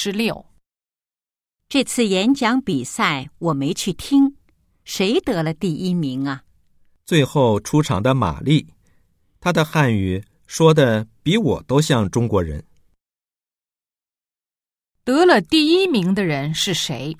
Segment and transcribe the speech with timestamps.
[0.00, 0.46] 十六。
[1.68, 4.36] 这次演讲比赛我没去听，
[4.84, 6.44] 谁得了第一名啊？
[7.04, 8.72] 最后出场的玛丽，
[9.40, 12.64] 她的汉语说的比我都像中国人。
[15.02, 17.16] 得了第一名的人是谁？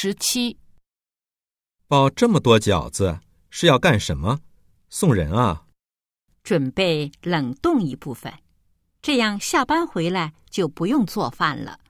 [0.00, 0.56] 十七。
[1.88, 3.18] 包这么多饺子
[3.50, 4.38] 是要干什么？
[4.88, 5.66] 送人啊？
[6.44, 8.32] 准备冷冻一部分，
[9.02, 11.80] 这样下班回来就不用做饭了。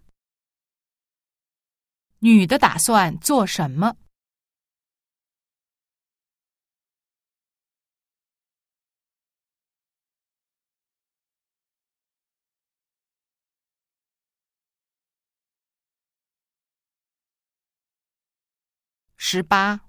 [2.21, 3.95] 女的打算做什么？
[19.31, 19.83] 十八。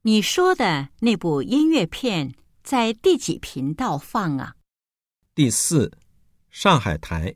[0.00, 4.56] 你说的那部音乐片在第几频道放啊？
[5.34, 5.92] 第四，
[6.48, 7.34] 上海台，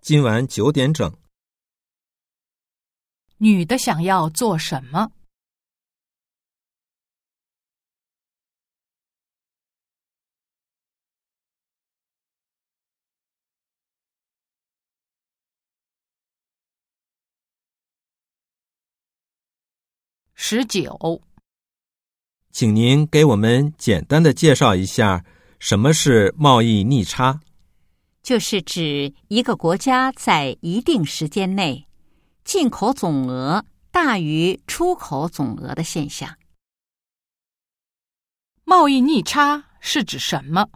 [0.00, 1.14] 今晚九点整。
[3.36, 5.12] 女的想要做什么？
[20.52, 21.22] 十九。
[22.50, 25.24] 请您给我们简单的介绍一下
[25.60, 27.38] 什么是贸易逆差。
[28.24, 31.86] 就是指一个国家在一定时间内
[32.42, 36.36] 进口总额大于出口总额的现象。
[38.64, 40.66] 贸易逆差是指什么？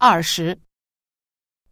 [0.00, 0.60] 二十，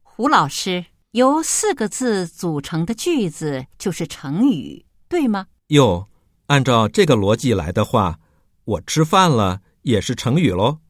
[0.02, 5.46] 胡老师，由四个字组成的句子就是成语，对吗？
[5.68, 6.08] 哟，
[6.46, 8.18] 按照这个逻辑来的话，
[8.64, 10.80] 我吃饭了也是成语喽。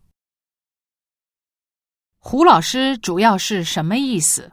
[2.17, 4.53] 胡老师主要是什么意思？